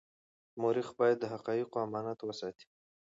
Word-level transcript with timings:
مورخ 0.61 0.87
باید 0.99 1.17
د 1.19 1.25
حقایقو 1.33 1.77
امانت 1.85 2.19
وساتي. 2.23 2.67